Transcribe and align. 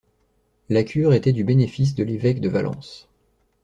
La 0.69 0.81
cure 0.83 1.13
était 1.13 1.31
du 1.31 1.43
bénéfice 1.43 1.93
de 1.93 2.03
l'évêque 2.03 2.41
de 2.41 2.49
Valence. 2.49 3.07